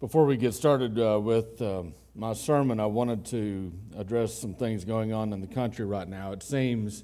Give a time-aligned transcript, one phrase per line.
[0.00, 1.82] Before we get started uh, with uh,
[2.14, 6.30] my sermon, I wanted to address some things going on in the country right now.
[6.30, 7.02] It seems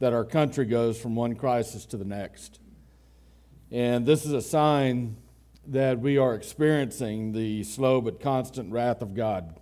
[0.00, 2.58] that our country goes from one crisis to the next.
[3.70, 5.18] And this is a sign
[5.68, 9.60] that we are experiencing the slow but constant wrath of God.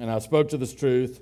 [0.00, 1.20] And I spoke to this truth,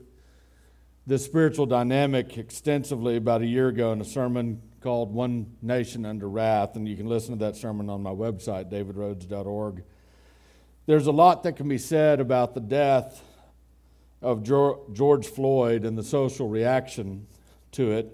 [1.04, 6.28] this spiritual dynamic, extensively about a year ago in a sermon called One Nation Under
[6.28, 6.76] Wrath.
[6.76, 9.82] And you can listen to that sermon on my website, davidrhodes.org.
[10.84, 13.22] There's a lot that can be said about the death
[14.20, 17.28] of George Floyd and the social reaction
[17.72, 18.12] to it.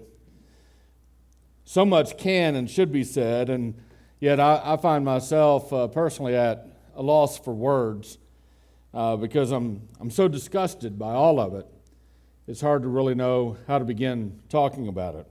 [1.65, 3.73] So much can and should be said, and
[4.19, 8.19] yet I, I find myself uh, personally at a loss for words
[8.93, 11.65] uh, because I'm, I'm so disgusted by all of it.
[12.47, 15.27] It's hard to really know how to begin talking about it.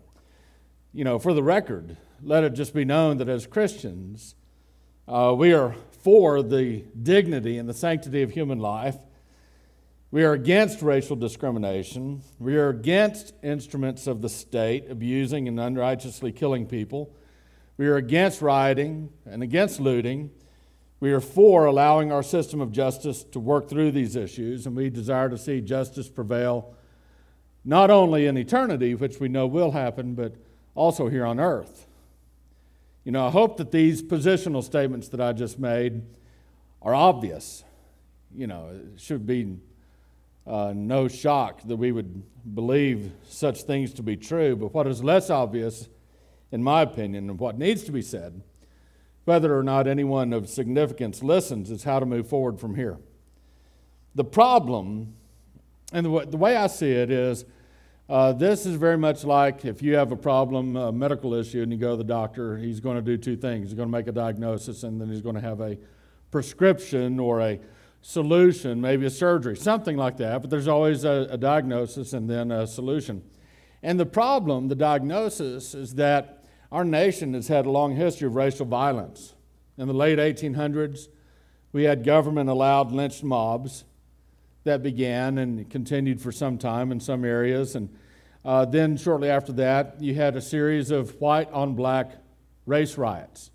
[0.92, 4.34] You know, for the record, let it just be known that as Christians,
[5.06, 5.77] uh, we are
[6.09, 8.97] for the dignity and the sanctity of human life.
[10.11, 12.23] We are against racial discrimination.
[12.39, 17.14] We are against instruments of the state abusing and unrighteously killing people.
[17.77, 20.31] We are against rioting and against looting.
[20.98, 24.89] We are for allowing our system of justice to work through these issues, and we
[24.89, 26.75] desire to see justice prevail
[27.67, 30.36] not only in eternity, which we know will happen, but
[30.75, 31.86] also here on earth.
[33.09, 36.03] You know, I hope that these positional statements that I just made
[36.83, 37.64] are obvious.
[38.34, 39.56] You know, it should be
[40.47, 42.23] uh, no shock that we would
[42.55, 44.56] believe such things to be true.
[44.56, 45.89] But what is less obvious,
[46.53, 48.42] in my opinion, and what needs to be said,
[49.25, 52.98] whether or not anyone of significance listens, is how to move forward from here.
[54.14, 55.14] The problem,
[55.95, 57.47] and the the way I see it, is
[58.09, 61.70] uh, this is very much like if you have a problem, a medical issue, and
[61.70, 63.69] you go to the doctor, he's going to do two things.
[63.69, 65.77] He's going to make a diagnosis, and then he's going to have a
[66.31, 67.61] prescription or a
[68.01, 70.41] solution, maybe a surgery, something like that.
[70.41, 73.23] But there's always a, a diagnosis and then a solution.
[73.83, 78.35] And the problem, the diagnosis, is that our nation has had a long history of
[78.35, 79.35] racial violence.
[79.77, 81.08] In the late 1800s,
[81.73, 83.85] we had government allowed lynched mobs
[84.64, 87.74] that began and continued for some time in some areas.
[87.74, 87.89] And
[88.45, 92.13] uh, then, shortly after that, you had a series of white on black
[92.67, 93.51] race riots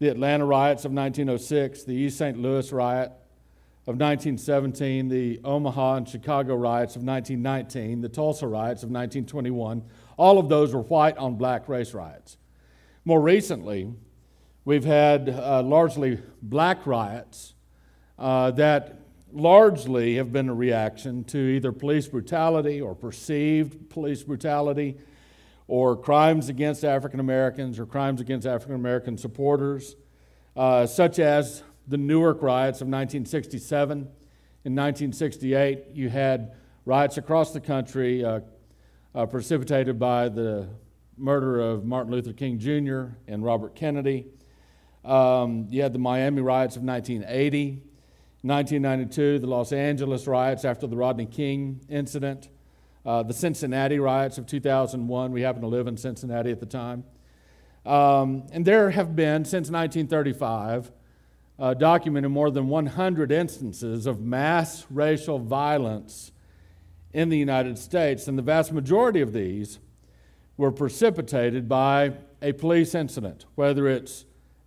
[0.00, 2.38] the Atlanta riots of 1906, the East St.
[2.38, 3.12] Louis riot
[3.86, 9.84] of 1917, the Omaha and Chicago riots of 1919, the Tulsa riots of 1921.
[10.16, 12.38] All of those were white on black race riots.
[13.04, 13.92] More recently,
[14.64, 17.54] we've had uh, largely black riots
[18.18, 19.00] uh, that
[19.32, 24.96] largely have been a reaction to either police brutality or perceived police brutality
[25.68, 29.96] or crimes against African Americans or crimes against African American supporters,
[30.56, 33.98] uh, such as the Newark riots of 1967.
[34.62, 36.52] In 1968, you had
[36.84, 38.40] riots across the country uh,
[39.14, 40.68] uh, precipitated by the
[41.16, 43.14] murder of Martin Luther King Jr.
[43.28, 44.26] and Robert Kennedy.
[45.04, 47.82] Um, you had the Miami riots of 1980.
[48.42, 52.48] 1992, the Los Angeles riots after the Rodney King incident,
[53.04, 55.32] uh, the Cincinnati riots of 2001.
[55.32, 57.04] We happened to live in Cincinnati at the time.
[57.84, 60.90] Um, and there have been, since 1935,
[61.58, 66.32] uh, documented more than 100 instances of mass racial violence
[67.12, 68.26] in the United States.
[68.26, 69.78] And the vast majority of these
[70.56, 74.24] were precipitated by a police incident, whether it's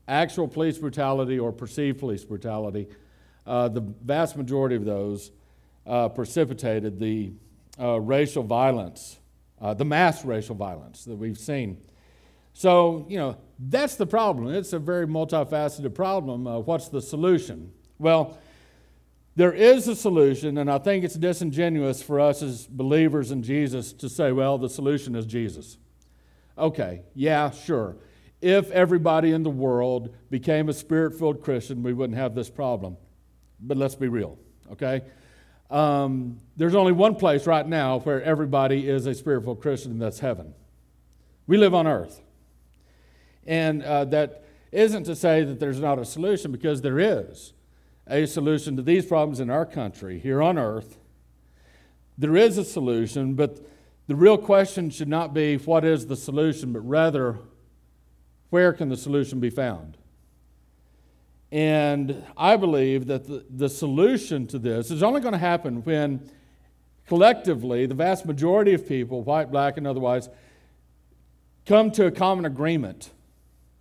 [0.07, 2.87] actual police brutality or perceived police brutality
[3.45, 5.31] uh, the vast majority of those
[5.85, 7.33] uh, precipitated the
[7.79, 9.19] uh, racial violence,
[9.61, 11.77] uh, the mass racial violence that we've seen.
[12.53, 14.53] So, you know, that's the problem.
[14.53, 16.45] It's a very multifaceted problem.
[16.65, 17.71] What's the solution?
[17.97, 18.37] Well,
[19.35, 23.91] there is a solution, and I think it's disingenuous for us as believers in Jesus
[23.93, 25.77] to say, well, the solution is Jesus.
[26.55, 27.97] Okay, yeah, sure.
[28.41, 32.97] If everybody in the world became a spirit filled Christian, we wouldn't have this problem
[33.63, 34.37] but let's be real,
[34.71, 35.01] okay?
[35.71, 40.19] Um, there's only one place right now where everybody is a spiritual Christian, and that's
[40.19, 40.53] heaven.
[41.47, 42.21] We live on earth.
[43.45, 47.53] And uh, that isn't to say that there's not a solution, because there is
[48.07, 50.97] a solution to these problems in our country, here on earth.
[52.17, 53.65] There is a solution, but
[54.07, 57.39] the real question should not be what is the solution, but rather
[58.49, 59.97] where can the solution be found?
[61.53, 66.27] And I believe that the, the solution to this is only going to happen when
[67.05, 70.29] collectively the vast majority of people, white, black, and otherwise,
[71.67, 73.11] come to a common agreement,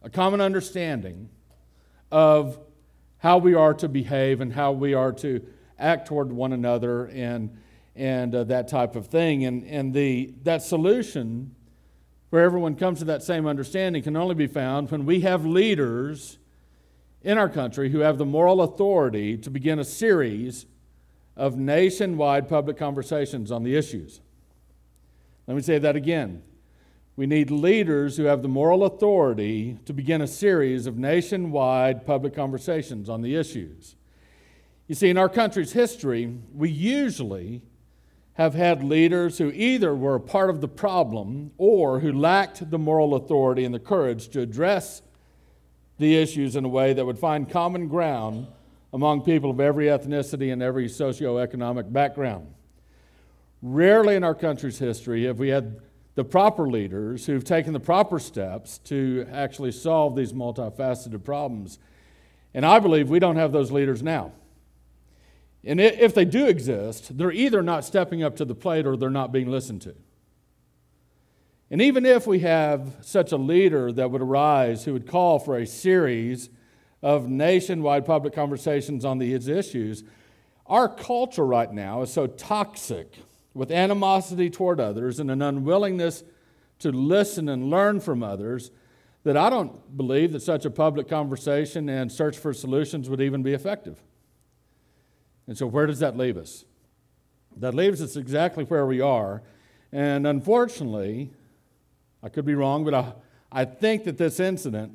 [0.03, 1.31] a common understanding
[2.11, 2.59] of
[3.17, 5.43] how we are to behave and how we are to
[5.79, 7.57] act toward one another and,
[7.97, 9.47] and uh, that type of thing.
[9.47, 11.55] And, and the, that solution,
[12.29, 16.37] where everyone comes to that same understanding, can only be found when we have leaders
[17.25, 20.67] in our country who have the moral authority to begin a series
[21.37, 24.21] of nationwide public conversations on the issues.
[25.47, 26.43] Let me say that again.
[27.15, 32.35] We need leaders who have the moral authority to begin a series of nationwide public
[32.35, 33.97] conversations on the issues.
[34.89, 37.63] You see, in our country's history, we usually
[38.35, 42.79] have had leaders who either were a part of the problem or who lacked the
[42.79, 45.03] moral authority and the courage to address
[45.99, 48.47] the issues in a way that would find common ground
[48.93, 52.53] among people of every ethnicity and every socioeconomic background.
[53.63, 55.81] Rarely in our country's history have we had
[56.15, 61.79] the proper leaders who've taken the proper steps to actually solve these multifaceted problems.
[62.53, 64.33] And I believe we don't have those leaders now.
[65.65, 69.11] And if they do exist, they're either not stepping up to the plate or they're
[69.11, 69.95] not being listened to.
[71.73, 75.57] And even if we have such a leader that would arise who would call for
[75.57, 76.51] a series
[77.03, 80.05] of nationwide public conversations on these issues,
[80.67, 83.15] our culture right now is so toxic
[83.55, 86.25] with animosity toward others and an unwillingness
[86.81, 88.71] to listen and learn from others
[89.25, 93.43] that I don't believe that such a public conversation and search for solutions would even
[93.43, 93.99] be effective.
[95.47, 96.67] And so, where does that leave us?
[97.57, 99.43] That leaves us exactly where we are.
[99.91, 101.31] And unfortunately,
[102.23, 103.13] I could be wrong, but I,
[103.51, 104.93] I think that this incident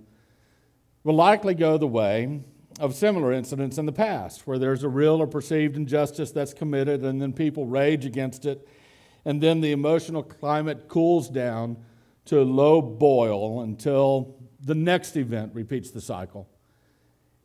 [1.03, 2.41] will likely go the way
[2.79, 7.03] of similar incidents in the past, where there's a real or perceived injustice that's committed,
[7.03, 8.68] and then people rage against it,
[9.25, 11.77] and then the emotional climate cools down
[12.25, 16.47] to a low boil until the next event repeats the cycle.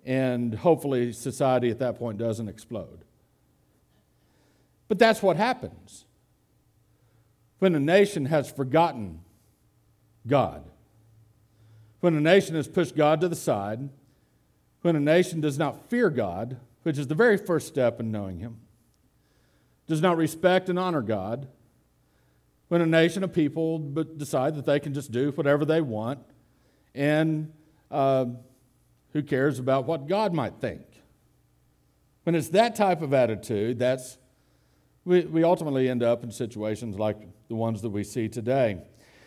[0.04, 3.04] And hopefully, society at that point doesn't explode.
[4.88, 6.04] But that's what happens
[7.60, 9.20] when a nation has forgotten
[10.26, 10.64] God.
[12.00, 13.88] When a nation has pushed God to the side,
[14.82, 18.38] when a nation does not fear God, which is the very first step in knowing
[18.38, 18.58] Him,
[19.86, 21.46] does not respect and honor God,
[22.68, 26.18] when a nation of people decide that they can just do whatever they want,
[26.94, 27.52] and
[27.90, 28.24] uh,
[29.12, 30.82] who cares about what God might think?
[32.24, 34.18] When it's that type of attitude, that's
[35.04, 37.16] we, we ultimately end up in situations like
[37.48, 38.78] the ones that we see today.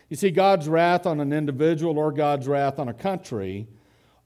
[0.10, 3.68] You see, God's wrath on an individual or God's wrath on a country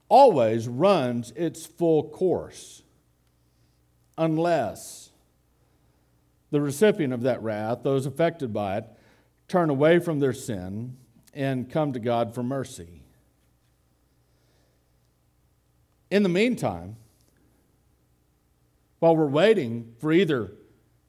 [0.10, 2.84] always runs its full course
[4.18, 5.12] unless
[6.52, 8.86] the recipient of that wrath, those affected by it,
[9.48, 10.98] turn away from their sin
[11.34, 13.04] and come to God for mercy.
[16.12, 16.96] In the meantime,
[18.98, 20.52] while we're waiting for either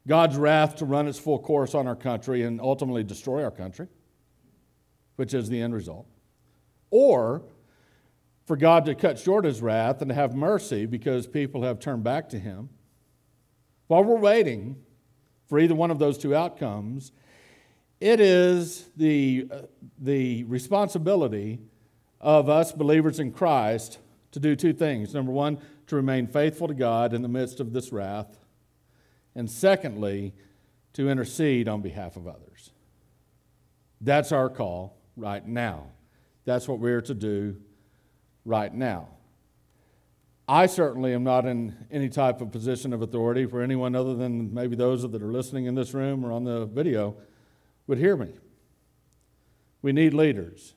[0.06, 3.88] God's wrath to run its full course on our country and ultimately destroy our country,
[5.20, 6.06] which is the end result.
[6.90, 7.42] Or
[8.46, 12.30] for God to cut short his wrath and have mercy because people have turned back
[12.30, 12.70] to him.
[13.86, 14.76] While we're waiting
[15.46, 17.12] for either one of those two outcomes,
[18.00, 19.58] it is the, uh,
[19.98, 21.58] the responsibility
[22.18, 23.98] of us believers in Christ
[24.32, 25.12] to do two things.
[25.12, 25.58] Number one,
[25.88, 28.38] to remain faithful to God in the midst of this wrath.
[29.34, 30.32] And secondly,
[30.94, 32.70] to intercede on behalf of others.
[34.00, 35.86] That's our call right now.
[36.44, 37.56] That's what we're to do
[38.44, 39.08] right now.
[40.48, 44.52] I certainly am not in any type of position of authority for anyone other than
[44.52, 47.14] maybe those that are listening in this room or on the video
[47.86, 48.32] would hear me.
[49.82, 50.74] We need leaders.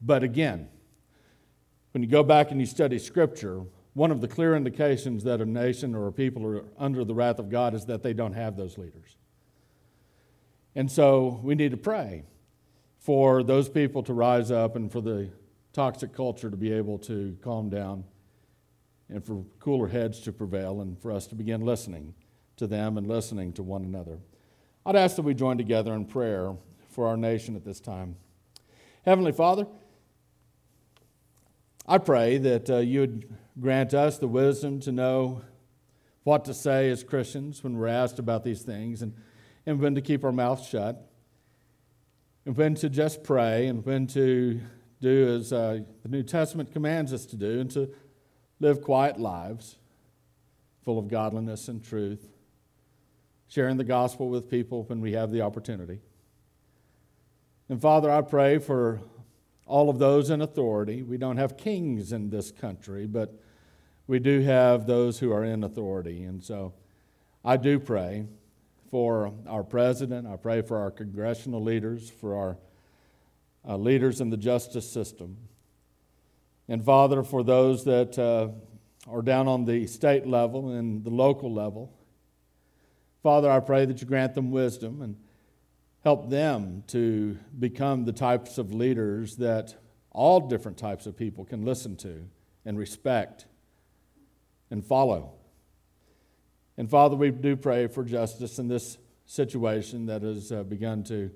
[0.00, 0.68] But again,
[1.92, 5.46] when you go back and you study Scripture, one of the clear indications that a
[5.46, 8.56] nation or a people are under the wrath of God is that they don't have
[8.56, 9.16] those leaders.
[10.74, 12.24] And so we need to pray
[13.04, 15.28] for those people to rise up and for the
[15.74, 18.02] toxic culture to be able to calm down
[19.10, 22.14] and for cooler heads to prevail and for us to begin listening
[22.56, 24.20] to them and listening to one another.
[24.86, 26.56] I'd ask that we join together in prayer
[26.88, 28.16] for our nation at this time.
[29.04, 29.66] Heavenly Father,
[31.86, 35.42] I pray that uh, you would grant us the wisdom to know
[36.22, 39.12] what to say as Christians when we're asked about these things and,
[39.66, 41.10] and when to keep our mouths shut
[42.46, 44.60] and when to just pray and when to
[45.00, 47.90] do as uh, the New Testament commands us to do and to
[48.60, 49.76] live quiet lives
[50.84, 52.28] full of godliness and truth,
[53.48, 56.00] sharing the gospel with people when we have the opportunity.
[57.70, 59.00] And Father, I pray for
[59.66, 61.02] all of those in authority.
[61.02, 63.34] We don't have kings in this country, but
[64.06, 66.24] we do have those who are in authority.
[66.24, 66.74] And so
[67.42, 68.26] I do pray
[68.94, 72.56] for our president, I pray for our congressional leaders, for our
[73.68, 75.36] uh, leaders in the justice system.
[76.68, 78.50] And Father, for those that uh,
[79.10, 81.92] are down on the state level and the local level,
[83.20, 85.16] Father, I pray that you grant them wisdom and
[86.04, 89.74] help them to become the types of leaders that
[90.12, 92.28] all different types of people can listen to
[92.64, 93.46] and respect
[94.70, 95.32] and follow.
[96.76, 101.30] And Father, we do pray for justice in this situation that has uh, begun to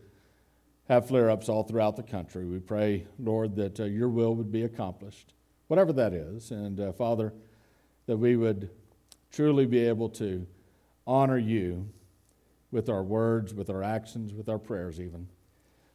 [0.88, 2.44] have flare ups all throughout the country.
[2.44, 5.32] We pray, Lord, that uh, your will would be accomplished,
[5.68, 6.50] whatever that is.
[6.50, 7.32] And uh, Father,
[8.06, 8.70] that we would
[9.30, 10.46] truly be able to
[11.06, 11.88] honor you
[12.70, 15.28] with our words, with our actions, with our prayers, even.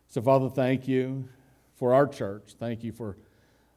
[0.07, 1.27] So, Father, thank you
[1.75, 2.55] for our church.
[2.59, 3.17] Thank you for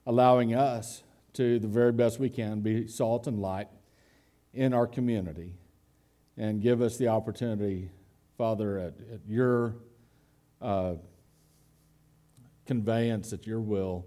[0.06, 3.68] allowing us to, the very best we can, be salt and light
[4.56, 5.54] in our community
[6.36, 7.90] and give us the opportunity,
[8.36, 9.76] Father, at, at your
[10.60, 10.94] uh,
[12.66, 14.06] conveyance, at your will,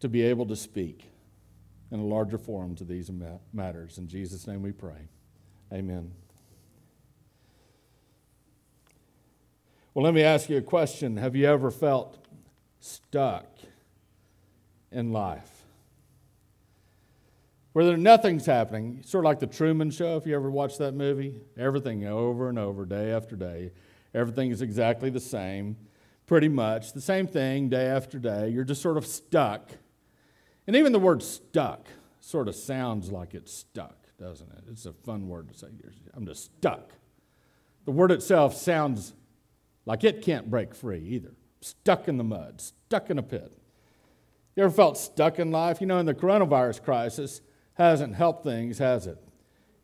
[0.00, 1.04] to be able to speak
[1.90, 3.10] in a larger forum to these
[3.52, 3.98] matters.
[3.98, 5.08] In Jesus' name we pray.
[5.72, 6.12] Amen.
[9.92, 11.16] Well, let me ask you a question.
[11.16, 12.24] Have you ever felt
[12.78, 13.46] stuck
[14.92, 15.59] in life?
[17.72, 20.94] Where there, nothing's happening, sort of like the Truman Show, if you ever watched that
[20.94, 21.40] movie.
[21.56, 23.70] Everything over and over, day after day.
[24.12, 25.76] Everything is exactly the same,
[26.26, 26.92] pretty much.
[26.92, 28.48] The same thing day after day.
[28.48, 29.70] You're just sort of stuck.
[30.66, 31.86] And even the word stuck
[32.18, 34.64] sort of sounds like it's stuck, doesn't it?
[34.68, 35.68] It's a fun word to say.
[36.12, 36.90] I'm just stuck.
[37.84, 39.14] The word itself sounds
[39.86, 41.34] like it can't break free either.
[41.60, 43.56] Stuck in the mud, stuck in a pit.
[44.56, 45.80] You ever felt stuck in life?
[45.80, 47.40] You know, in the coronavirus crisis
[47.74, 49.18] hasn't helped things, has it?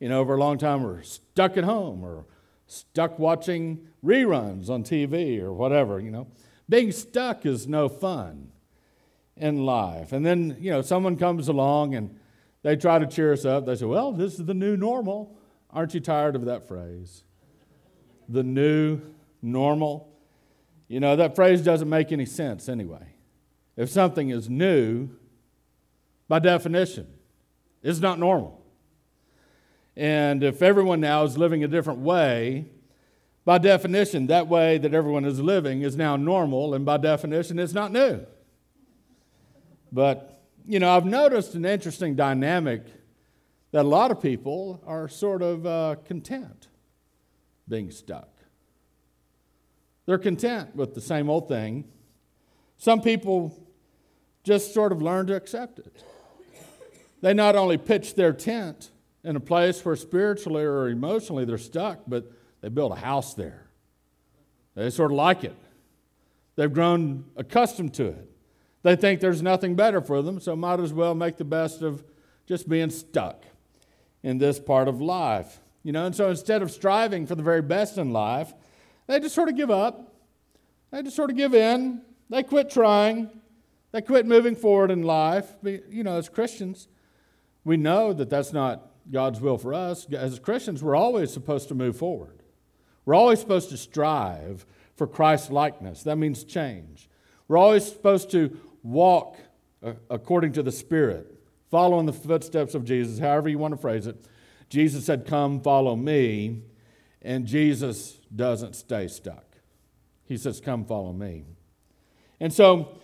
[0.00, 2.26] You know, over a long time we're stuck at home or
[2.66, 6.26] stuck watching reruns on TV or whatever, you know.
[6.68, 8.50] Being stuck is no fun
[9.36, 10.12] in life.
[10.12, 12.18] And then, you know, someone comes along and
[12.62, 13.66] they try to cheer us up.
[13.66, 15.36] They say, Well, this is the new normal.
[15.70, 17.22] Aren't you tired of that phrase?
[18.28, 19.00] The new
[19.42, 20.12] normal.
[20.88, 23.14] You know, that phrase doesn't make any sense anyway.
[23.76, 25.10] If something is new,
[26.28, 27.06] by definition,
[27.86, 28.60] it's not normal.
[29.96, 32.66] And if everyone now is living a different way,
[33.44, 37.72] by definition, that way that everyone is living is now normal, and by definition, it's
[37.72, 38.26] not new.
[39.92, 42.82] But, you know, I've noticed an interesting dynamic
[43.70, 46.66] that a lot of people are sort of uh, content
[47.68, 48.28] being stuck.
[50.06, 51.84] They're content with the same old thing.
[52.78, 53.56] Some people
[54.42, 56.02] just sort of learn to accept it.
[57.20, 58.90] They not only pitch their tent
[59.24, 62.30] in a place where spiritually or emotionally they're stuck, but
[62.60, 63.66] they build a house there.
[64.74, 65.56] They sort of like it.
[66.56, 68.30] They've grown accustomed to it.
[68.82, 72.04] They think there's nothing better for them, so might as well make the best of
[72.46, 73.44] just being stuck
[74.22, 75.60] in this part of life.
[75.82, 78.52] You know, and so instead of striving for the very best in life,
[79.06, 80.14] they just sort of give up.
[80.90, 82.02] They just sort of give in.
[82.30, 83.30] They quit trying.
[83.92, 85.54] They quit moving forward in life.
[85.62, 86.88] You know, as Christians,
[87.66, 90.06] we know that that's not God's will for us.
[90.12, 92.44] As Christians, we're always supposed to move forward.
[93.04, 96.04] We're always supposed to strive for Christ's likeness.
[96.04, 97.10] That means change.
[97.48, 99.38] We're always supposed to walk
[99.82, 104.06] uh, according to the Spirit, following the footsteps of Jesus, however you want to phrase
[104.06, 104.24] it.
[104.68, 106.62] Jesus said, Come, follow me.
[107.20, 109.56] And Jesus doesn't stay stuck.
[110.24, 111.42] He says, Come follow me.
[112.38, 112.96] And so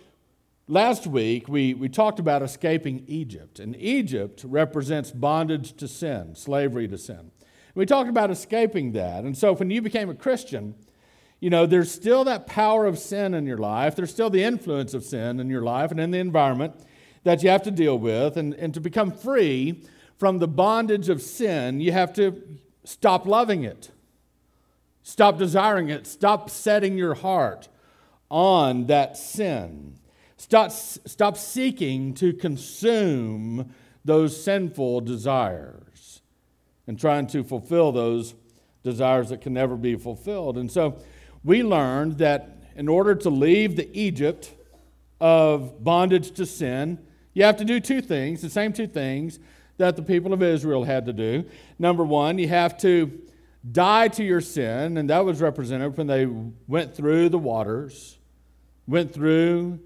[0.67, 3.59] last week we, we talked about escaping Egypt.
[3.59, 7.31] And Egypt represents bondage to sin, slavery to sin.
[7.75, 9.23] We talked about escaping that.
[9.23, 10.75] And so when you became a Christian,
[11.39, 13.95] you know, there's still that power of sin in your life.
[13.95, 16.75] There's still the influence of sin in your life and in the environment
[17.23, 18.37] that you have to deal with.
[18.37, 19.83] And, and to become free
[20.17, 22.41] from the bondage of sin, you have to
[22.85, 23.91] stop loving it.
[25.01, 26.07] Stop desiring it.
[26.07, 27.67] Stop setting your heart
[28.29, 29.95] on that sin.
[30.43, 33.73] Stop, stop seeking to consume
[34.03, 36.21] those sinful desires
[36.85, 38.35] and trying to fulfill those
[38.83, 40.57] desires that can never be fulfilled.
[40.57, 40.99] And so
[41.45, 44.53] we learned that in order to leave the Egypt
[45.21, 46.99] of bondage to sin,
[47.33, 49.39] you have to do two things, the same two things
[49.77, 51.45] that the people of Israel had to do.
[51.79, 53.17] Number one, you have to
[53.71, 56.25] die to your sin, and that was represented when they
[56.67, 58.17] went through the waters,
[58.85, 59.79] went through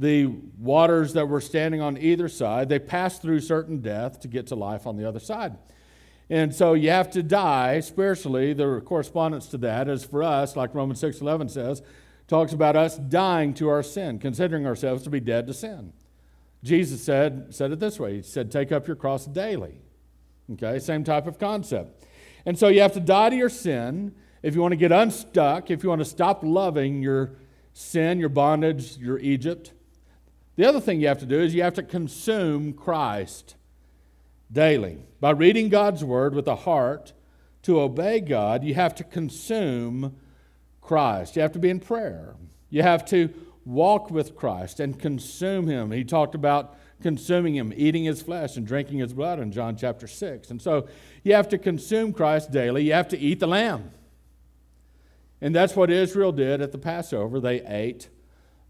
[0.00, 0.26] the
[0.58, 4.54] waters that were standing on either side, they passed through certain death to get to
[4.54, 5.58] life on the other side.
[6.30, 8.54] And so you have to die spiritually.
[8.54, 11.82] The correspondence to that is for us, like Romans 6:11 says,
[12.28, 15.92] talks about us dying to our sin, considering ourselves to be dead to sin.
[16.64, 18.16] Jesus said, said it this way.
[18.16, 19.80] He said, Take up your cross daily.
[20.52, 22.06] Okay, same type of concept.
[22.46, 25.70] And so you have to die to your sin if you want to get unstuck,
[25.70, 27.36] if you want to stop loving your
[27.74, 29.72] sin, your bondage, your Egypt.
[30.60, 33.54] The other thing you have to do is you have to consume Christ
[34.52, 34.98] daily.
[35.18, 37.14] By reading God's word with a heart
[37.62, 40.16] to obey God, you have to consume
[40.82, 41.34] Christ.
[41.34, 42.34] You have to be in prayer.
[42.68, 43.32] You have to
[43.64, 45.92] walk with Christ and consume him.
[45.92, 50.06] He talked about consuming him, eating his flesh and drinking his blood in John chapter
[50.06, 50.50] 6.
[50.50, 50.88] And so
[51.24, 52.84] you have to consume Christ daily.
[52.84, 53.92] You have to eat the lamb.
[55.40, 57.40] And that's what Israel did at the Passover.
[57.40, 58.10] They ate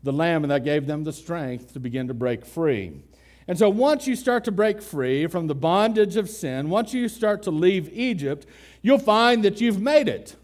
[0.02, 3.02] the lamb, and that gave them the strength to begin to break free.
[3.46, 7.08] And so once you start to break free from the bondage of sin, once you
[7.08, 8.46] start to leave Egypt,
[8.80, 10.36] you'll find that you've made it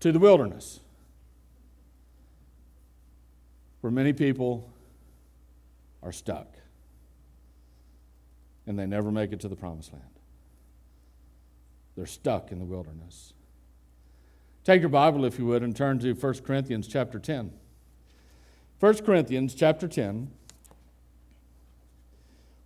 [0.00, 0.80] to the wilderness.
[3.80, 4.70] Where many people
[6.02, 6.56] are stuck
[8.66, 10.04] and they never make it to the promised land.
[11.96, 13.32] They're stuck in the wilderness.
[14.64, 17.52] Take your Bible, if you would, and turn to 1 Corinthians chapter 10.
[18.78, 20.30] 1 Corinthians chapter 10.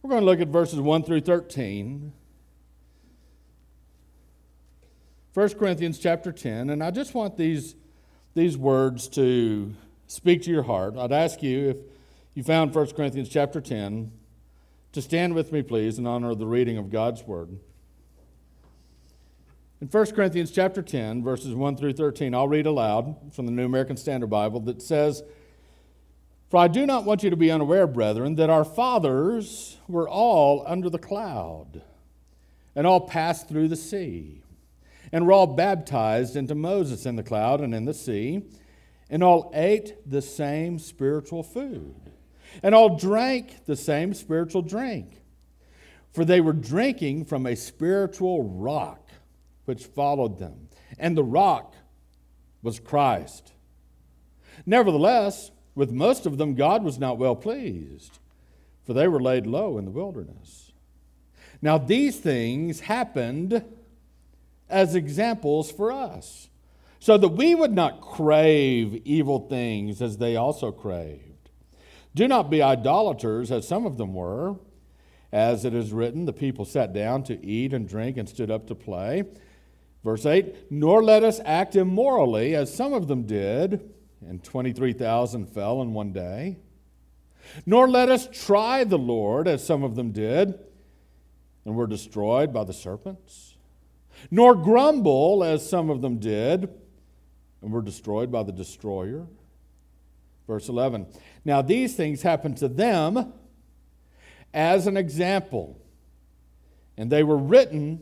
[0.02, 2.12] We're going to look at verses 1 through 13.
[5.32, 7.76] 1 Corinthians chapter 10, and I just want these,
[8.34, 9.72] these words to
[10.08, 10.96] speak to your heart.
[10.96, 11.76] I'd ask you, if
[12.34, 14.10] you found 1 Corinthians chapter 10,
[14.92, 17.50] to stand with me, please, in honor of the reading of God's word.
[19.80, 23.64] In 1 Corinthians chapter 10, verses 1 through 13, I'll read aloud from the New
[23.64, 25.22] American Standard Bible that says,
[26.50, 30.64] For I do not want you to be unaware, brethren, that our fathers were all
[30.66, 31.80] under the cloud,
[32.74, 34.42] and all passed through the sea,
[35.12, 38.42] and were all baptized into Moses in the cloud and in the sea,
[39.08, 42.10] and all ate the same spiritual food,
[42.64, 45.22] and all drank the same spiritual drink.
[46.10, 49.08] For they were drinking from a spiritual rock
[49.66, 51.76] which followed them, and the rock
[52.60, 53.52] was Christ.
[54.66, 58.18] Nevertheless, with most of them, God was not well pleased,
[58.84, 60.72] for they were laid low in the wilderness.
[61.62, 63.64] Now, these things happened
[64.68, 66.48] as examples for us,
[66.98, 71.50] so that we would not crave evil things as they also craved.
[72.14, 74.56] Do not be idolaters, as some of them were.
[75.32, 78.66] As it is written, the people sat down to eat and drink and stood up
[78.66, 79.24] to play.
[80.02, 83.92] Verse 8 Nor let us act immorally, as some of them did,
[84.26, 86.58] and 23,000 fell in one day.
[87.66, 90.58] Nor let us try the Lord, as some of them did,
[91.64, 93.56] and were destroyed by the serpents.
[94.30, 96.68] Nor grumble, as some of them did,
[97.62, 99.26] and were destroyed by the destroyer.
[100.46, 101.06] Verse 11
[101.44, 103.32] Now these things happened to them
[104.52, 105.80] as an example,
[106.96, 108.00] and they were written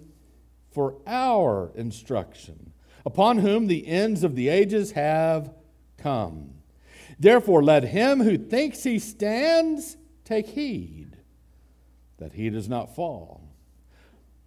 [0.71, 2.73] for our instruction,
[3.05, 5.53] upon whom the ends of the ages have
[5.99, 6.55] come.
[7.19, 11.17] Therefore, let him who thinks he stands take heed
[12.19, 13.43] that he does not fall.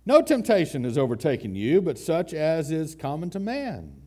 [0.05, 4.01] No temptation has overtaken you, but such as is common to man.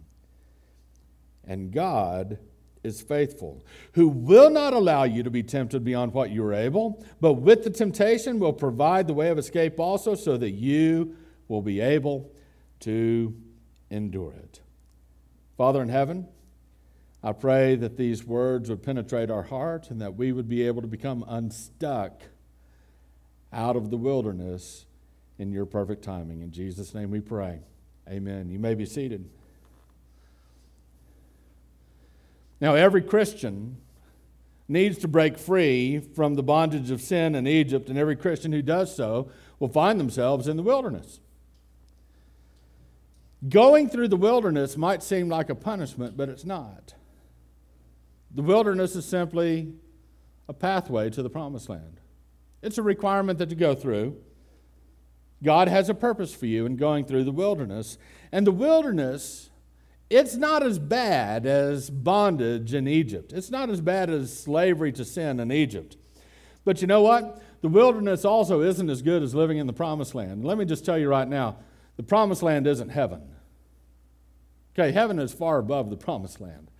[1.46, 2.38] And God
[2.82, 7.04] is faithful, who will not allow you to be tempted beyond what you are able,
[7.20, 11.16] but with the temptation will provide the way of escape also, so that you
[11.48, 12.30] will be able
[12.80, 13.34] to
[13.90, 14.60] endure it.
[15.56, 16.28] Father in heaven,
[17.24, 20.82] I pray that these words would penetrate our heart and that we would be able
[20.82, 22.20] to become unstuck
[23.50, 24.84] out of the wilderness
[25.38, 26.42] in your perfect timing.
[26.42, 27.60] In Jesus' name we pray.
[28.06, 28.50] Amen.
[28.50, 29.30] You may be seated.
[32.60, 33.78] Now, every Christian
[34.68, 38.60] needs to break free from the bondage of sin in Egypt, and every Christian who
[38.60, 41.20] does so will find themselves in the wilderness.
[43.48, 46.94] Going through the wilderness might seem like a punishment, but it's not.
[48.34, 49.72] The wilderness is simply
[50.48, 52.00] a pathway to the promised land.
[52.62, 54.16] It's a requirement that you go through.
[55.42, 57.98] God has a purpose for you in going through the wilderness.
[58.32, 59.50] And the wilderness,
[60.10, 63.32] it's not as bad as bondage in Egypt.
[63.32, 65.96] It's not as bad as slavery to sin in Egypt.
[66.64, 67.42] But you know what?
[67.60, 70.44] The wilderness also isn't as good as living in the promised land.
[70.44, 71.56] Let me just tell you right now
[71.96, 73.22] the promised land isn't heaven.
[74.76, 76.70] Okay, heaven is far above the promised land.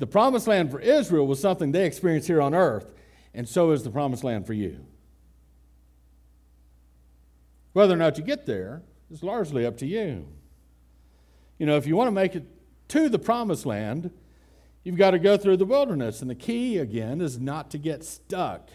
[0.00, 2.90] The promised land for Israel was something they experienced here on earth,
[3.34, 4.86] and so is the promised land for you.
[7.74, 10.26] Whether or not you get there is largely up to you.
[11.58, 12.46] You know, if you want to make it
[12.88, 14.10] to the promised land,
[14.84, 16.22] you've got to go through the wilderness.
[16.22, 18.70] And the key, again, is not to get stuck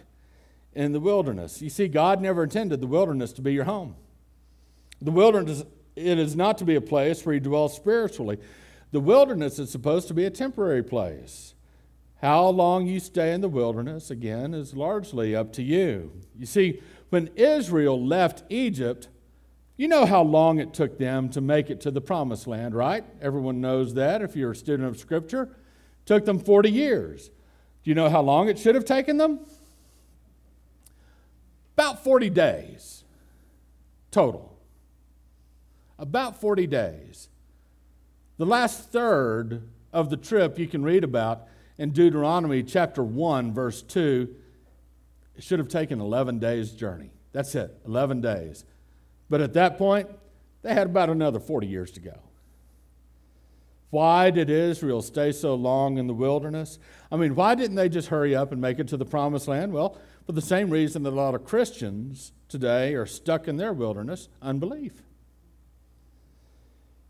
[0.76, 1.60] in the wilderness.
[1.60, 3.96] You see, God never intended the wilderness to be your home.
[5.02, 5.64] The wilderness,
[5.96, 8.38] it is not to be a place where you dwell spiritually.
[8.92, 11.54] The wilderness is supposed to be a temporary place.
[12.22, 16.12] How long you stay in the wilderness, again, is largely up to you.
[16.38, 19.10] You see, when Israel left Egypt,
[19.78, 23.04] you know how long it took them to make it to the promised land, right?
[23.22, 25.44] Everyone knows that if you're a student of Scripture.
[25.44, 27.28] It took them 40 years.
[27.84, 29.42] Do you know how long it should have taken them?
[31.76, 33.04] About 40 days
[34.16, 34.58] total.
[36.00, 37.28] About 40 days.
[38.38, 43.82] The last third of the trip you can read about in Deuteronomy chapter 1, verse
[43.82, 44.36] 2.
[45.38, 47.12] It should have taken 11 days' journey.
[47.32, 48.66] That's it, 11 days.
[49.30, 50.10] But at that point,
[50.64, 52.20] they had about another 40 years to go.
[53.90, 56.80] Why did Israel stay so long in the wilderness?
[57.10, 59.72] I mean, why didn't they just hurry up and make it to the promised land?
[59.72, 63.72] Well, for the same reason that a lot of Christians today are stuck in their
[63.72, 65.05] wilderness unbelief.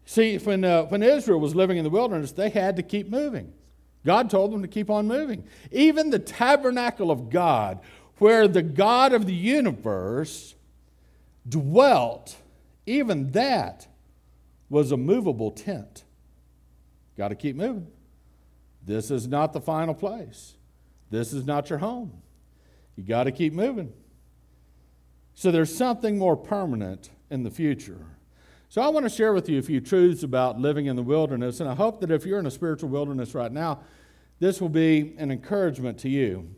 [0.05, 3.51] See, when, uh, when Israel was living in the wilderness, they had to keep moving.
[4.05, 5.45] God told them to keep on moving.
[5.71, 7.79] Even the tabernacle of God,
[8.19, 10.53] where the God of the universe
[11.49, 12.37] dwelt,
[12.85, 13.87] even that
[14.69, 16.03] was a movable tent.
[17.17, 17.87] Got to keep moving.
[18.85, 20.53] This is not the final place.
[21.09, 22.21] This is not your home.
[22.95, 23.91] You got to keep moving.
[25.33, 28.05] So there's something more permanent in the future.
[28.75, 31.61] So I want to share with you a few truths about living in the wilderness,
[31.61, 33.79] and I hope that if you're in a spiritual wilderness right now,
[34.39, 36.53] this will be an encouragement to you.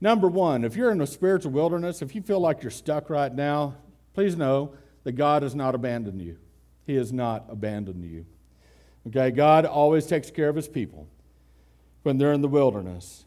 [0.00, 3.32] Number one, if you're in a spiritual wilderness, if you feel like you're stuck right
[3.32, 3.76] now,
[4.14, 6.38] please know that God has not abandoned you.
[6.88, 8.26] He has not abandoned you.
[9.06, 11.06] Okay, God always takes care of his people
[12.02, 13.26] when they're in the wilderness.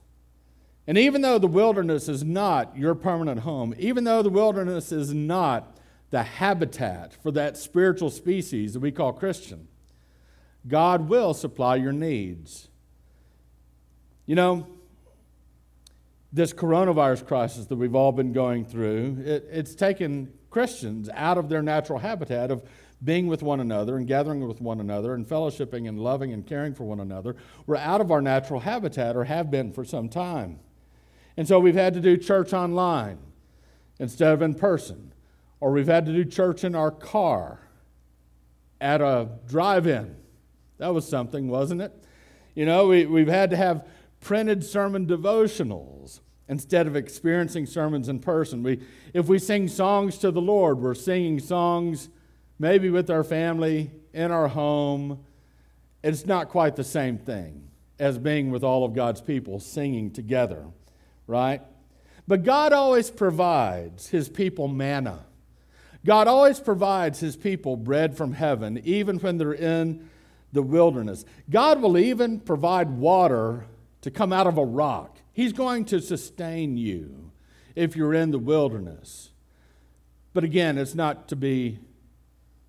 [0.85, 5.13] And even though the wilderness is not your permanent home, even though the wilderness is
[5.13, 5.77] not
[6.13, 9.67] the habitat for that spiritual species that we call Christian,
[10.67, 12.67] God will supply your needs.
[14.27, 14.67] You know,
[16.31, 21.49] this coronavirus crisis that we've all been going through, it, it's taken Christians out of
[21.49, 22.63] their natural habitat of
[23.03, 26.75] being with one another and gathering with one another and fellowshipping and loving and caring
[26.75, 27.35] for one another.
[27.65, 30.59] We're out of our natural habitat or have been for some time.
[31.37, 33.17] And so we've had to do church online
[33.97, 35.12] instead of in person,
[35.63, 37.57] or we've had to do church in our car
[38.81, 40.13] at a drive in.
[40.77, 41.93] That was something, wasn't it?
[42.53, 43.87] You know, we, we've had to have
[44.19, 48.61] printed sermon devotionals instead of experiencing sermons in person.
[48.61, 48.81] We,
[49.13, 52.09] if we sing songs to the Lord, we're singing songs
[52.59, 55.23] maybe with our family, in our home.
[56.03, 60.65] It's not quite the same thing as being with all of God's people singing together,
[61.25, 61.61] right?
[62.27, 65.23] But God always provides his people manna.
[66.05, 70.09] God always provides his people bread from heaven, even when they're in
[70.51, 71.25] the wilderness.
[71.49, 73.65] God will even provide water
[74.01, 75.17] to come out of a rock.
[75.31, 77.31] He's going to sustain you
[77.75, 79.31] if you're in the wilderness.
[80.33, 81.79] But again, it's not to be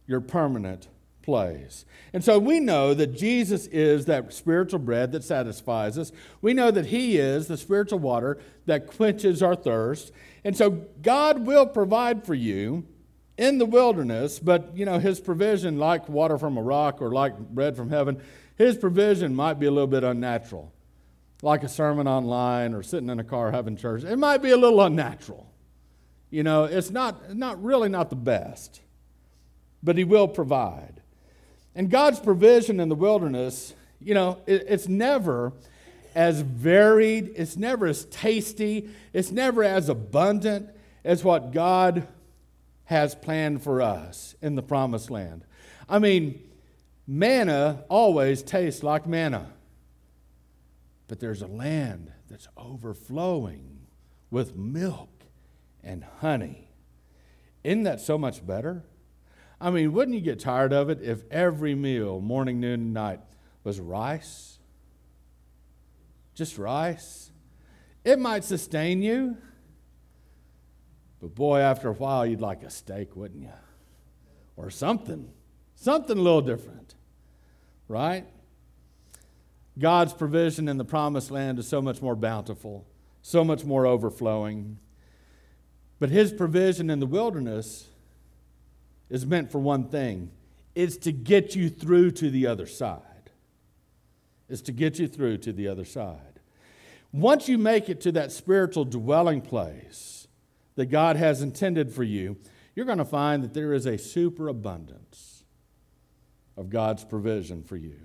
[0.06, 0.88] your permanent
[1.22, 1.84] place.
[2.12, 6.12] And so we know that Jesus is that spiritual bread that satisfies us.
[6.40, 10.12] We know that He is the spiritual water that quenches our thirst.
[10.44, 10.70] And so
[11.02, 12.86] God will provide for you
[13.36, 17.38] in the wilderness, but you know, His provision, like water from a rock or like
[17.38, 18.22] bread from heaven,
[18.56, 20.72] His provision might be a little bit unnatural
[21.44, 24.02] like a sermon online or sitting in a car having church.
[24.02, 25.46] It might be a little unnatural.
[26.30, 28.80] You know, it's not, not really not the best,
[29.82, 31.02] but He will provide.
[31.74, 35.52] And God's provision in the wilderness, you know, it, it's never
[36.14, 40.70] as varied, it's never as tasty, it's never as abundant
[41.04, 42.08] as what God
[42.86, 45.44] has planned for us in the promised land.
[45.88, 46.42] I mean,
[47.06, 49.54] manna always tastes like manna
[51.06, 53.86] but there's a land that's overflowing
[54.30, 55.24] with milk
[55.82, 56.70] and honey.
[57.62, 58.84] Isn't that so much better?
[59.60, 63.20] I mean, wouldn't you get tired of it if every meal, morning, noon, and night,
[63.62, 64.58] was rice?
[66.34, 67.30] Just rice?
[68.02, 69.36] It might sustain you,
[71.24, 73.52] but boy, after a while, you'd like a steak, wouldn't you?
[74.58, 75.32] Or something,
[75.74, 76.96] something a little different,
[77.88, 78.26] right?
[79.78, 82.86] God's provision in the promised land is so much more bountiful,
[83.22, 84.76] so much more overflowing.
[85.98, 87.88] But his provision in the wilderness
[89.08, 90.30] is meant for one thing
[90.74, 93.30] it's to get you through to the other side.
[94.50, 96.40] It's to get you through to the other side.
[97.14, 100.23] Once you make it to that spiritual dwelling place
[100.76, 102.36] that God has intended for you,
[102.74, 105.44] you're going to find that there is a superabundance
[106.56, 108.00] of God's provision for you.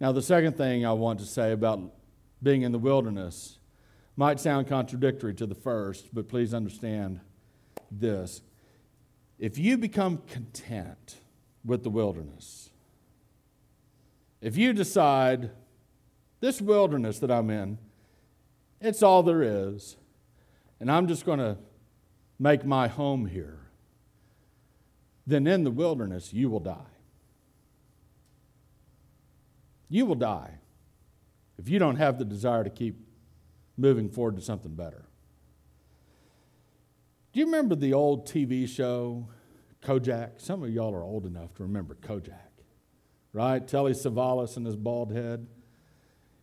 [0.00, 1.80] Now, the second thing I want to say about
[2.42, 3.58] being in the wilderness
[4.16, 7.20] might sound contradictory to the first, but please understand
[7.90, 8.42] this.
[9.38, 11.16] If you become content
[11.64, 12.70] with the wilderness,
[14.40, 15.50] if you decide
[16.40, 17.78] this wilderness that I'm in,
[18.80, 19.96] it's all there is,
[20.80, 21.58] and I'm just going to
[22.38, 23.58] make my home here,
[25.26, 26.78] then in the wilderness you will die.
[29.88, 30.54] You will die
[31.58, 32.96] if you don't have the desire to keep
[33.76, 35.04] moving forward to something better.
[37.32, 39.28] Do you remember the old TV show,
[39.82, 40.40] Kojak?
[40.40, 42.32] Some of y'all are old enough to remember Kojak,
[43.32, 43.66] right?
[43.66, 45.46] Telly Savalas and his bald head.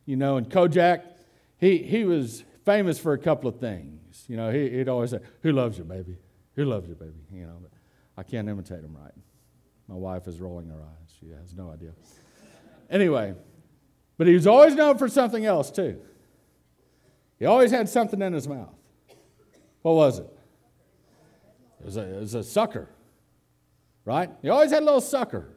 [0.05, 1.03] You know, and Kojak,
[1.57, 4.25] he, he was famous for a couple of things.
[4.27, 6.17] You know, he, would always say, Who loves you, baby?
[6.55, 7.13] Who loves you, baby?
[7.31, 7.59] You know,
[8.17, 9.13] I can't imitate him right.
[9.87, 11.15] My wife is rolling her eyes.
[11.19, 11.91] She has no idea.
[12.89, 13.35] Anyway,
[14.17, 16.01] but he was always known for something else, too.
[17.39, 18.75] He always had something in his mouth.
[19.81, 20.27] What was it?
[21.79, 22.89] It was a, it was a sucker,
[24.03, 24.29] right?
[24.41, 25.55] He always had a little sucker,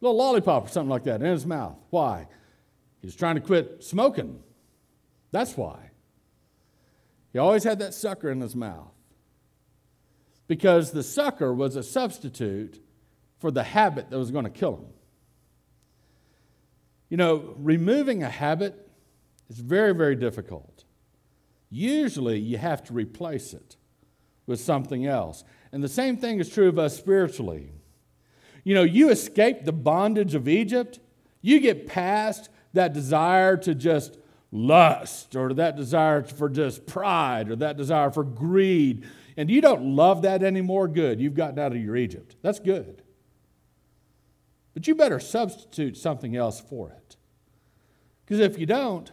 [0.00, 1.76] a little lollipop or something like that in his mouth.
[1.90, 2.26] Why?
[3.02, 4.42] He was trying to quit smoking.
[5.30, 5.90] That's why.
[7.34, 8.92] He always had that sucker in his mouth.
[10.46, 12.80] Because the sucker was a substitute
[13.40, 14.86] for the habit that was going to kill him.
[17.08, 18.88] You know, removing a habit
[19.50, 20.84] is very, very difficult.
[21.70, 23.76] Usually, you have to replace it
[24.46, 25.42] with something else.
[25.72, 27.72] And the same thing is true of us spiritually.
[28.62, 31.00] You know, you escape the bondage of Egypt,
[31.42, 34.18] you get past that desire to just
[34.54, 39.04] lust or that desire for just pride or that desire for greed,
[39.36, 41.20] and you don't love that anymore, good.
[41.20, 42.36] You've gotten out of your Egypt.
[42.40, 43.02] That's good.
[44.72, 47.16] But you better substitute something else for it.
[48.24, 49.10] Because if you don't,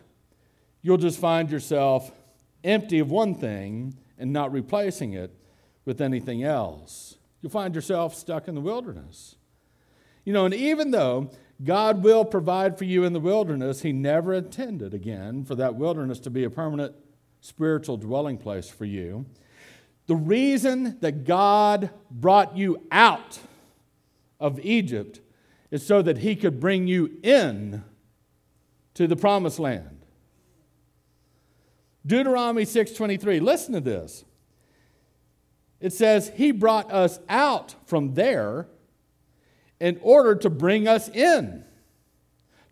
[0.82, 2.12] you'll just find yourself
[2.64, 5.36] empty of one thing and not replacing it
[5.86, 7.18] with anything else.
[7.42, 9.36] You'll find yourself stuck in the wilderness.
[10.24, 11.32] You know, and even though
[11.64, 13.82] God will provide for you in the wilderness.
[13.82, 16.96] He never intended, again, for that wilderness to be a permanent
[17.40, 19.26] spiritual dwelling place for you.
[20.08, 23.40] The reason that God brought you out
[24.40, 25.22] of Egypt
[25.70, 27.84] is so that He could bring you in
[28.96, 30.02] to the promised land.
[32.06, 34.26] Deuteronomy 6:23 listen to this
[35.80, 38.68] it says he brought us out from there
[39.82, 41.66] in order to bring us in,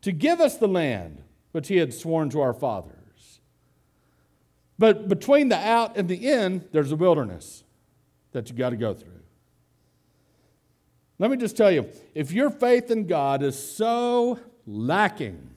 [0.01, 3.39] to give us the land which he had sworn to our fathers.
[4.77, 7.63] But between the out and the in, there's a wilderness
[8.31, 9.09] that you got to go through.
[11.17, 15.49] Let me just tell you if your faith in God is so lacking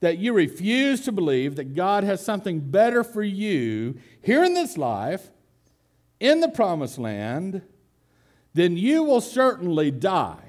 [0.00, 4.76] that you refuse to believe that God has something better for you here in this
[4.76, 5.30] life,
[6.18, 7.62] in the promised land,
[8.54, 10.47] then you will certainly die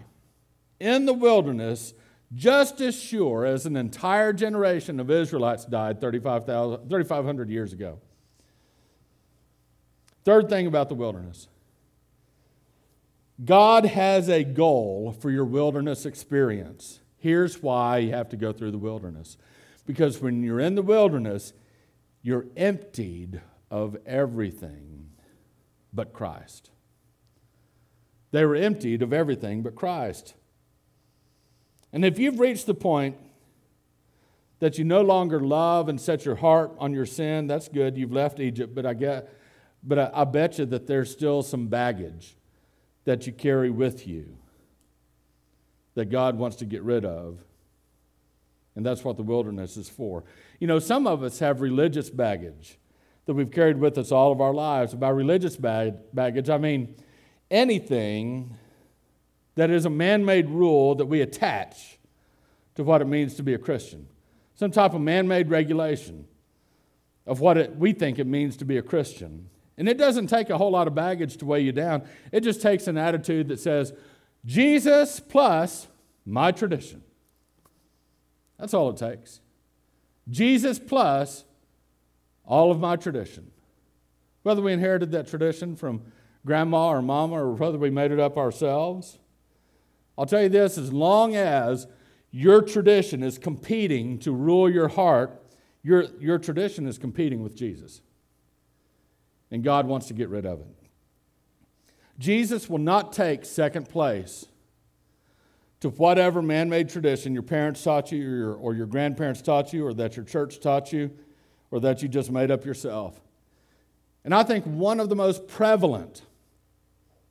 [0.79, 1.93] in the wilderness
[2.33, 7.99] just as sure as an entire generation of Israelites died 3,500 years ago.
[10.23, 11.47] Third thing about the wilderness
[13.43, 16.99] God has a goal for your wilderness experience.
[17.17, 19.37] Here's why you have to go through the wilderness.
[19.85, 21.53] Because when you're in the wilderness,
[22.21, 25.11] you're emptied of everything
[25.93, 26.69] but Christ.
[28.31, 30.35] They were emptied of everything but Christ.
[31.91, 33.17] And if you've reached the point
[34.59, 37.97] that you no longer love and set your heart on your sin, that's good.
[37.97, 39.33] You've left Egypt, but I get,
[39.83, 42.35] but I, I bet you that there's still some baggage
[43.05, 44.37] that you carry with you
[45.95, 47.39] that God wants to get rid of.
[48.75, 50.23] And that's what the wilderness is for.
[50.59, 52.77] You know, some of us have religious baggage
[53.25, 54.93] that we've carried with us all of our lives.
[54.93, 56.95] By religious bag- baggage, I mean
[57.51, 58.55] anything
[59.59, 61.99] that is a man made rule that we attach
[62.75, 64.07] to what it means to be a Christian.
[64.55, 66.25] Some type of man made regulation
[67.25, 69.49] of what it, we think it means to be a Christian.
[69.77, 72.61] And it doesn't take a whole lot of baggage to weigh you down, it just
[72.61, 73.91] takes an attitude that says,
[74.45, 75.87] Jesus plus
[76.25, 77.03] my tradition.
[78.57, 79.41] That's all it takes.
[80.29, 81.43] Jesus plus
[82.45, 83.51] all of my tradition.
[84.43, 86.01] Whether we inherited that tradition from
[86.45, 89.19] grandma or mama or whether we made it up ourselves.
[90.19, 91.87] I'll tell you this as long as
[92.29, 95.41] your tradition is competing to rule your heart,
[95.81, 98.01] your, your tradition is competing with Jesus.
[99.49, 100.67] And God wants to get rid of it.
[102.19, 104.45] Jesus will not take second place
[105.79, 109.71] to whatever man made tradition your parents taught you, or your, or your grandparents taught
[109.71, 111.09] you, or that your church taught you,
[111.71, 113.21] or that you just made up yourself.
[114.25, 116.23] And I think one of the most prevalent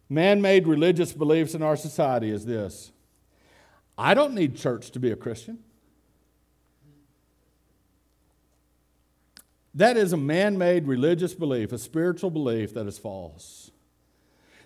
[0.09, 2.93] man made religious beliefs in our society is this
[3.97, 5.59] I don't need church to be a Christian.
[9.75, 13.71] That is a man made religious belief, a spiritual belief that is false.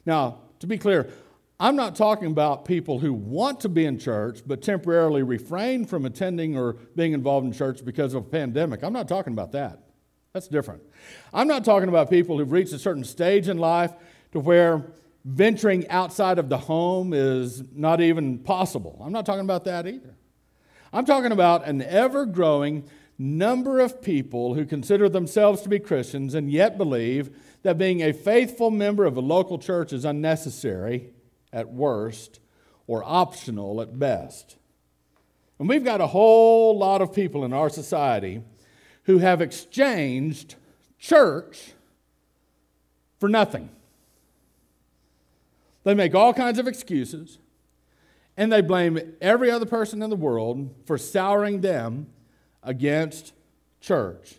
[0.07, 1.11] Now, to be clear,
[1.61, 6.07] I'm not talking about people who want to be in church but temporarily refrain from
[6.07, 8.83] attending or being involved in church because of a pandemic.
[8.83, 9.81] I'm not talking about that.
[10.33, 10.83] That's different.
[11.33, 13.92] I'm not talking about people who've reached a certain stage in life
[14.33, 14.83] to where
[15.25, 19.01] venturing outside of the home is not even possible.
[19.05, 20.17] I'm not talking about that either.
[20.93, 22.85] I'm talking about an ever growing
[23.19, 27.31] number of people who consider themselves to be Christians and yet believe
[27.63, 31.11] that being a faithful member of a local church is unnecessary
[31.53, 32.41] at worst
[32.87, 34.57] or optional at best.
[35.59, 38.43] And we've got a whole lot of people in our society
[39.05, 40.57] who have exchanged
[40.99, 41.73] church
[43.21, 43.71] for nothing.
[45.85, 47.38] They make all kinds of excuses,
[48.37, 52.07] and they blame every other person in the world for souring them
[52.62, 53.33] against
[53.81, 54.35] church.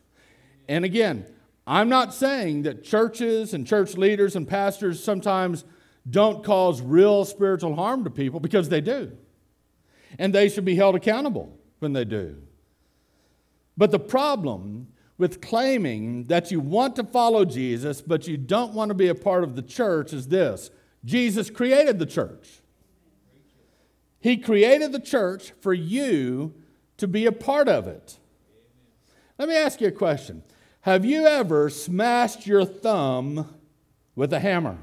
[0.68, 1.26] And again,
[1.68, 5.64] I'm not saying that churches and church leaders and pastors sometimes
[6.10, 9.12] don't cause real spiritual harm to people because they do.
[10.20, 12.38] And they should be held accountable when they do.
[13.78, 18.90] But the problem with claiming that you want to follow Jesus, but you don't want
[18.90, 20.70] to be a part of the church is this
[21.06, 22.62] Jesus created the church.
[24.20, 26.54] He created the church for you
[26.98, 28.18] to be a part of it.
[29.38, 30.44] Let me ask you a question
[30.82, 33.54] Have you ever smashed your thumb
[34.16, 34.78] with a hammer?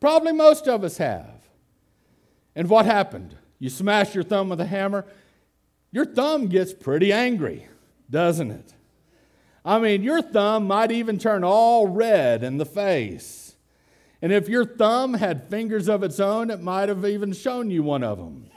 [0.00, 1.48] Probably most of us have.
[2.56, 3.36] And what happened?
[3.58, 5.06] You smash your thumb with a hammer,
[5.92, 7.68] your thumb gets pretty angry,
[8.10, 8.74] doesn't it?
[9.64, 13.39] I mean, your thumb might even turn all red in the face.
[14.22, 17.82] And if your thumb had fingers of its own, it might have even shown you
[17.82, 18.50] one of them.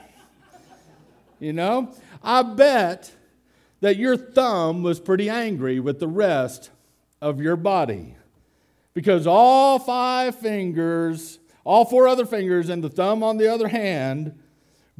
[1.40, 1.94] You know?
[2.22, 3.12] I bet
[3.80, 6.70] that your thumb was pretty angry with the rest
[7.20, 8.16] of your body
[8.94, 14.38] because all five fingers, all four other fingers, and the thumb on the other hand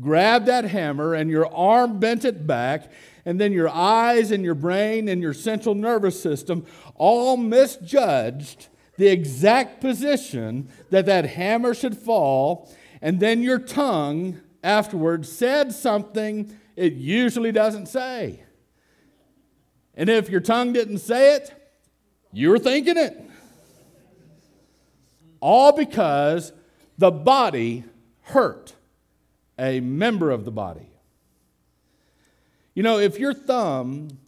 [0.00, 2.90] grabbed that hammer and your arm bent it back,
[3.24, 9.08] and then your eyes and your brain and your central nervous system all misjudged the
[9.08, 16.94] exact position that that hammer should fall, and then your tongue afterwards said something it
[16.94, 18.40] usually doesn't say.
[19.94, 21.52] And if your tongue didn't say it,
[22.32, 23.20] you were thinking it.
[25.40, 26.52] All because
[26.98, 27.84] the body
[28.22, 28.74] hurt
[29.58, 30.88] a member of the body.
[32.74, 34.18] You know, if your thumb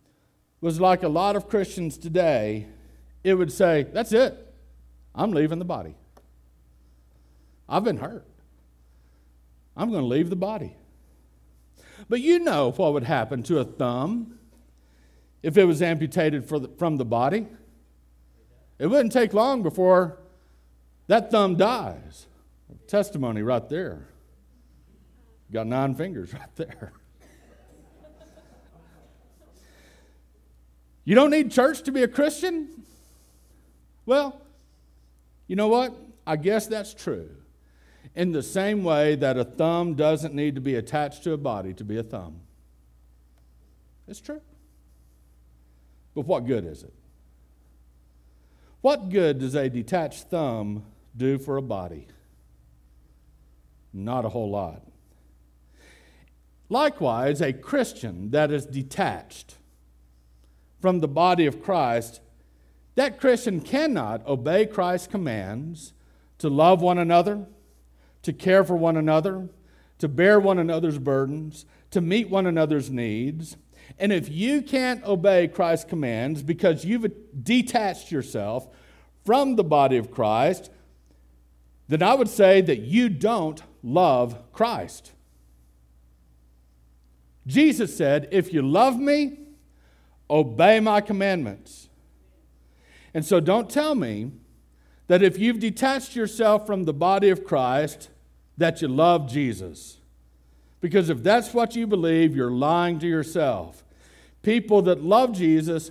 [0.61, 2.67] was like a lot of Christians today,
[3.25, 4.46] it would say, That's it.
[5.17, 5.97] I'm leaving the body.
[7.69, 8.27] I've been hurt.
[9.77, 10.77] I'm going to leave the body.
[12.09, 14.39] But you know what would happen to a thumb
[15.43, 17.47] if it was amputated the, from the body.
[18.79, 20.19] It wouldn't take long before
[21.07, 22.27] that thumb dies.
[22.87, 24.09] Testimony right there.
[25.53, 26.93] Got nine fingers right there.
[31.05, 32.83] You don't need church to be a Christian?
[34.05, 34.41] Well,
[35.47, 35.95] you know what?
[36.27, 37.31] I guess that's true.
[38.15, 41.75] In the same way that a thumb doesn't need to be attached to a body
[41.75, 42.41] to be a thumb.
[44.09, 44.41] It's true.
[46.15, 46.95] But what good is it?
[48.81, 50.85] What good does a detached thumb
[51.17, 52.07] do for a body?
[53.93, 54.83] Not a whole lot.
[56.69, 59.57] Likewise, a Christian that is detached
[60.81, 62.21] from the body of Christ
[62.97, 65.93] that Christian cannot obey Christ's commands
[66.39, 67.47] to love one another,
[68.23, 69.49] to care for one another,
[69.99, 73.57] to bear one another's burdens, to meet one another's needs.
[73.99, 77.07] And if you can't obey Christ's commands because you've
[77.43, 78.69] detached yourself
[79.25, 80.71] from the body of Christ,
[81.89, 85.13] then I would say that you don't love Christ.
[87.47, 89.39] Jesus said, If you love me,
[90.29, 91.89] obey my commandments.
[93.17, 94.31] And so don't tell me
[95.07, 98.11] that if you've detached yourself from the body of Christ,
[98.59, 99.97] that you love Jesus.
[100.83, 103.83] Because if that's what you believe, you're lying to yourself.
[104.43, 105.91] People that love Jesus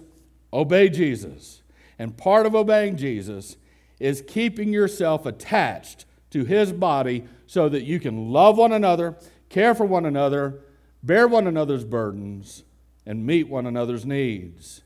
[0.53, 1.63] obey Jesus.
[1.97, 3.57] And part of obeying Jesus
[3.99, 9.17] is keeping yourself attached to his body so that you can love one another,
[9.49, 10.59] care for one another,
[11.01, 12.63] bear one another's burdens,
[13.03, 14.83] and meet one another's needs.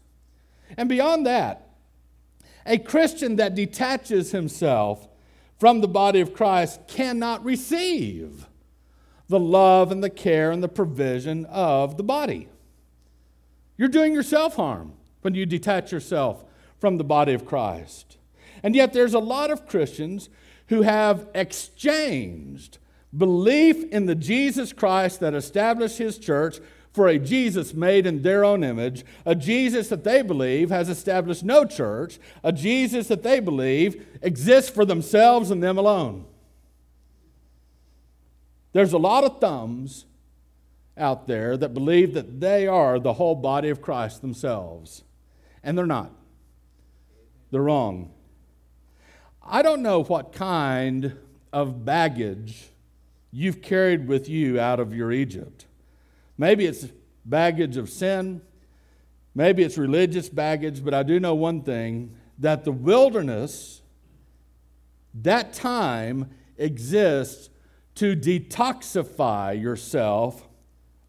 [0.78, 1.66] And beyond that,
[2.66, 5.08] a Christian that detaches himself
[5.58, 8.48] from the body of Christ cannot receive
[9.28, 12.48] the love and the care and the provision of the body.
[13.78, 16.44] You're doing yourself harm when you detach yourself
[16.80, 18.18] from the body of Christ.
[18.64, 20.30] And yet, there's a lot of Christians
[20.68, 22.78] who have exchanged
[23.16, 26.60] belief in the Jesus Christ that established his church
[26.92, 31.44] for a Jesus made in their own image, a Jesus that they believe has established
[31.44, 36.26] no church, a Jesus that they believe exists for themselves and them alone.
[38.74, 40.06] There's a lot of thumbs
[40.98, 45.04] out there that believe that they are the whole body of Christ themselves,
[45.64, 46.12] and they're not.
[47.52, 48.12] They're wrong.
[49.42, 51.18] I don't know what kind
[51.52, 52.70] of baggage
[53.32, 55.66] you've carried with you out of your Egypt.
[56.40, 56.88] Maybe it's
[57.26, 58.42] baggage of sin,
[59.36, 63.82] maybe it's religious baggage, but I do know one thing that the wilderness,
[65.14, 67.50] that time exists
[67.96, 70.48] to detoxify yourself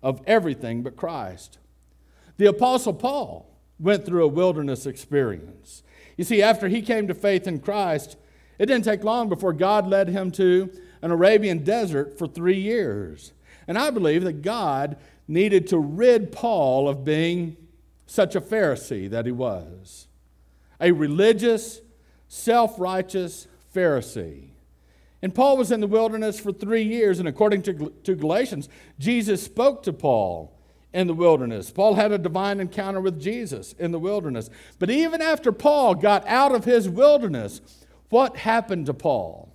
[0.03, 1.59] of everything but Christ.
[2.37, 5.85] The Apostle Paul went through a wilderness experience.
[6.16, 8.16] You see, after he came to faith in Christ,
[8.59, 10.72] it didn't take long before God led him to
[11.03, 13.33] an Arabian desert for three years.
[13.68, 14.97] And I believe that God
[15.31, 17.57] needed to rid Paul of being
[18.07, 20.09] such a Pharisee that he was
[20.81, 21.81] a religious,
[22.28, 24.49] self righteous Pharisee.
[25.22, 28.68] And Paul was in the wilderness for three years, and according to, to Galatians,
[28.99, 30.59] Jesus spoke to Paul
[30.93, 31.70] in the wilderness.
[31.70, 34.49] Paul had a divine encounter with Jesus in the wilderness.
[34.78, 37.61] But even after Paul got out of his wilderness,
[38.09, 39.50] what happened to Paul?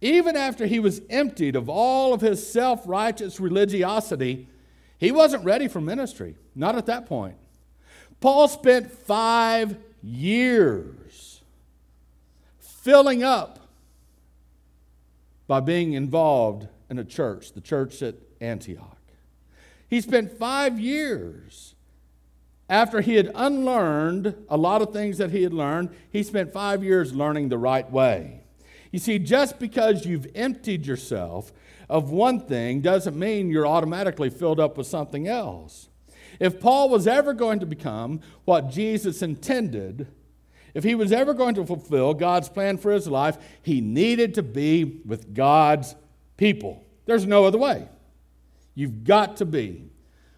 [0.00, 4.48] Even after he was emptied of all of his self righteous religiosity,
[4.98, 6.36] he wasn't ready for ministry.
[6.54, 7.36] Not at that point.
[8.20, 11.40] Paul spent five years
[12.58, 13.68] filling up
[15.46, 18.96] by being involved in a church, the church at Antioch.
[19.88, 21.74] He spent five years
[22.68, 26.84] after he had unlearned a lot of things that he had learned, he spent five
[26.84, 28.39] years learning the right way.
[28.90, 31.52] You see, just because you've emptied yourself
[31.88, 35.88] of one thing doesn't mean you're automatically filled up with something else.
[36.38, 40.08] If Paul was ever going to become what Jesus intended,
[40.74, 44.42] if he was ever going to fulfill God's plan for his life, he needed to
[44.42, 45.94] be with God's
[46.36, 46.84] people.
[47.06, 47.88] There's no other way.
[48.74, 49.90] You've got to be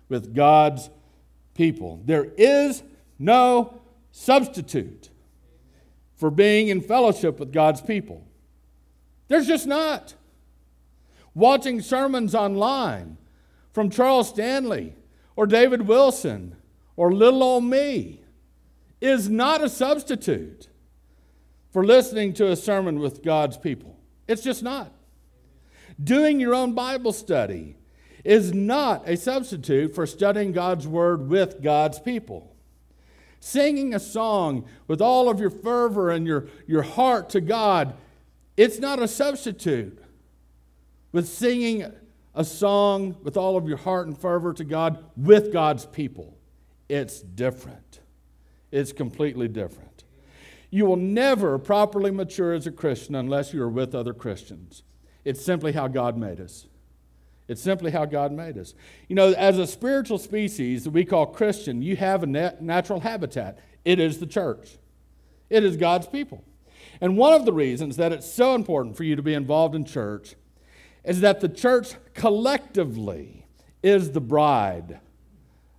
[0.08, 0.90] with God's
[1.54, 2.00] people.
[2.04, 2.82] There is
[3.18, 3.80] no
[4.10, 5.10] substitute
[6.16, 8.26] for being in fellowship with God's people.
[9.32, 10.12] There's just not.
[11.32, 13.16] Watching sermons online
[13.72, 14.92] from Charles Stanley
[15.36, 16.54] or David Wilson
[16.96, 18.20] or little old me
[19.00, 20.68] is not a substitute
[21.70, 23.98] for listening to a sermon with God's people.
[24.28, 24.92] It's just not.
[26.04, 27.76] Doing your own Bible study
[28.24, 32.54] is not a substitute for studying God's Word with God's people.
[33.40, 37.94] Singing a song with all of your fervor and your, your heart to God
[38.62, 39.98] it's not a substitute
[41.10, 41.84] with singing
[42.32, 46.38] a song with all of your heart and fervor to God with God's people.
[46.88, 47.98] It's different.
[48.70, 50.04] It's completely different.
[50.70, 54.84] You will never properly mature as a Christian unless you are with other Christians.
[55.24, 56.68] It's simply how God made us.
[57.48, 58.74] It's simply how God made us.
[59.08, 63.58] You know, as a spiritual species that we call Christian, you have a natural habitat.
[63.84, 64.78] It is the church,
[65.50, 66.44] it is God's people.
[67.02, 69.84] And one of the reasons that it's so important for you to be involved in
[69.84, 70.36] church
[71.02, 73.44] is that the church collectively
[73.82, 75.00] is the bride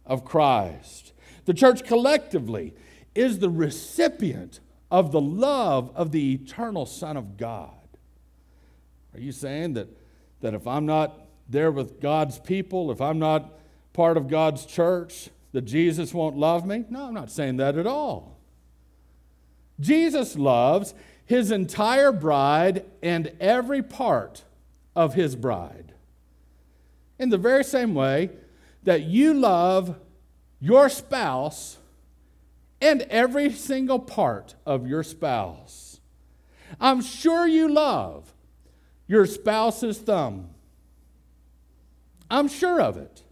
[0.06, 1.14] of Christ.
[1.46, 2.74] The church collectively
[3.16, 4.60] is the recipient
[4.92, 7.72] of the love of the eternal Son of God.
[9.14, 9.88] Are you saying that,
[10.42, 13.58] that if I'm not there with God's people, if I'm not
[13.94, 16.84] part of God's church, that Jesus won't love me?
[16.90, 18.34] No, I'm not saying that at all.
[19.80, 20.94] Jesus loves
[21.26, 24.44] his entire bride and every part
[24.96, 25.94] of his bride.
[27.20, 28.30] In the very same way
[28.84, 29.96] that you love
[30.60, 31.78] your spouse
[32.82, 36.00] and every single part of your spouse.
[36.80, 38.34] I'm sure you love
[39.08, 40.50] your spouse's thumb.
[42.30, 43.24] I'm sure of it.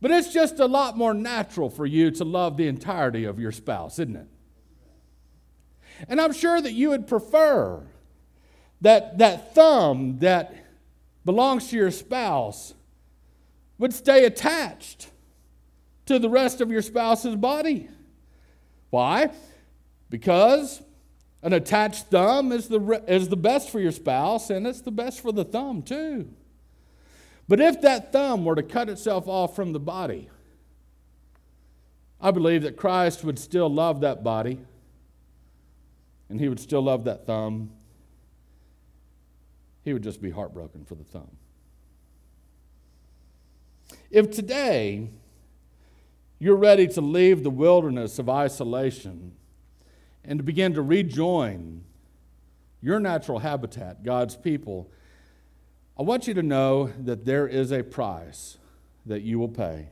[0.00, 3.52] But it's just a lot more natural for you to love the entirety of your
[3.52, 4.28] spouse, isn't it?
[6.08, 7.82] And I'm sure that you would prefer
[8.80, 10.54] that that thumb that
[11.24, 12.74] belongs to your spouse
[13.78, 15.10] would stay attached
[16.06, 17.88] to the rest of your spouse's body.
[18.90, 19.30] Why?
[20.10, 20.82] Because
[21.42, 25.20] an attached thumb is the, is the best for your spouse, and it's the best
[25.20, 26.28] for the thumb, too.
[27.46, 30.28] But if that thumb were to cut itself off from the body,
[32.20, 34.60] I believe that Christ would still love that body,
[36.28, 37.70] and he would still love that thumb.
[39.84, 41.30] He would just be heartbroken for the thumb.
[44.10, 45.08] If today
[46.38, 49.32] you're ready to leave the wilderness of isolation
[50.24, 51.84] and to begin to rejoin
[52.80, 54.90] your natural habitat, God's people,
[55.98, 58.58] I want you to know that there is a price
[59.06, 59.88] that you will pay.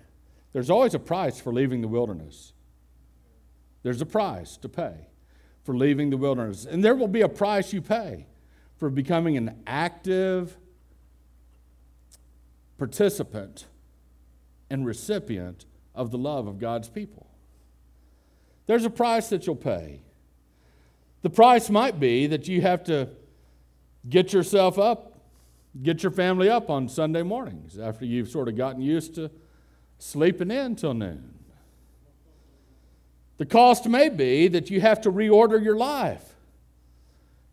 [0.53, 2.53] There's always a price for leaving the wilderness.
[3.82, 5.09] There's a price to pay
[5.66, 6.64] for leaving the wilderness.
[6.64, 8.26] And there will be a price you pay
[8.76, 10.56] for becoming an active
[12.78, 13.66] participant
[14.70, 17.26] and recipient of the love of God's people.
[18.66, 20.02] There's a price that you'll pay.
[21.22, 23.08] The price might be that you have to
[24.08, 25.18] get yourself up,
[25.82, 29.32] get your family up on Sunday mornings after you've sort of gotten used to
[29.98, 31.36] sleeping in till noon.
[33.39, 36.34] The cost may be that you have to reorder your life.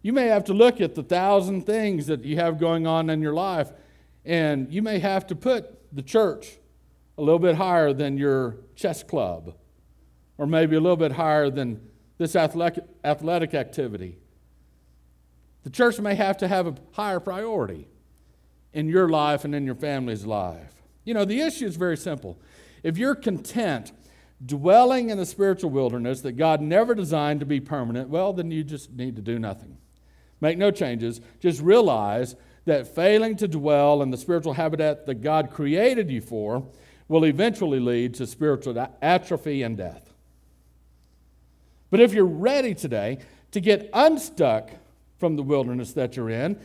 [0.01, 3.21] You may have to look at the thousand things that you have going on in
[3.21, 3.71] your life,
[4.25, 6.57] and you may have to put the church
[7.17, 9.55] a little bit higher than your chess club,
[10.37, 14.17] or maybe a little bit higher than this athletic, athletic activity.
[15.63, 17.87] The church may have to have a higher priority
[18.73, 20.73] in your life and in your family's life.
[21.05, 22.39] You know, the issue is very simple.
[22.81, 23.91] If you're content
[24.45, 28.63] dwelling in the spiritual wilderness that God never designed to be permanent, well, then you
[28.63, 29.77] just need to do nothing.
[30.41, 31.21] Make no changes.
[31.39, 32.35] Just realize
[32.65, 36.67] that failing to dwell in the spiritual habitat that God created you for
[37.07, 40.13] will eventually lead to spiritual atrophy and death.
[41.89, 43.19] But if you're ready today
[43.51, 44.71] to get unstuck
[45.19, 46.59] from the wilderness that you're in,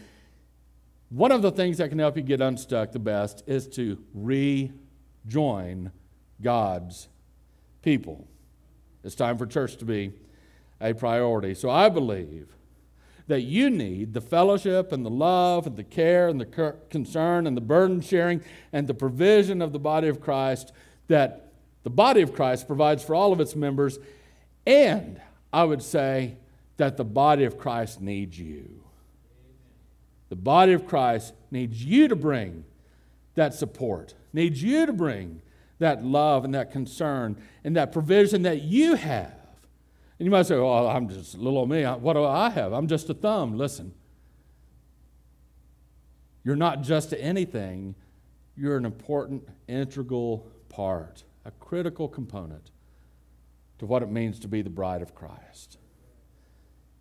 [1.11, 5.91] one of the things that can help you get unstuck the best is to rejoin
[6.41, 7.09] God's
[7.83, 8.27] people.
[9.05, 10.13] It's time for church to be
[10.81, 11.55] a priority.
[11.55, 12.49] So I believe
[13.27, 17.57] that you need the fellowship and the love and the care and the concern and
[17.57, 20.73] the burden sharing and the provision of the body of Christ
[21.09, 21.53] that
[21.83, 23.99] the body of Christ provides for all of its members.
[24.67, 25.21] And
[25.53, 26.37] I would say
[26.79, 28.83] that the body of Christ needs you.
[30.29, 32.65] The body of Christ needs you to bring
[33.35, 35.43] that support, needs you to bring
[35.79, 39.35] that love and that concern and that provision that you have.
[40.19, 41.85] And you might say, well, I'm just little old me.
[41.85, 42.73] What do I have?
[42.73, 43.57] I'm just a thumb.
[43.57, 43.95] Listen,
[46.43, 47.95] you're not just anything,
[48.57, 52.71] you're an important, integral part, a critical component
[53.79, 55.79] to what it means to be the bride of Christ.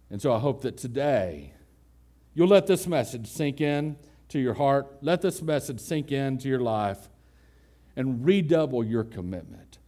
[0.10, 1.54] And so I hope that today
[2.34, 3.98] you'll let this message sink in
[4.30, 7.10] to your heart, let this message sink into your life,
[7.98, 9.80] and redouble your commitment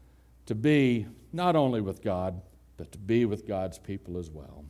[0.48, 2.42] to be not only with God,
[2.76, 4.66] but to be with God's people as well.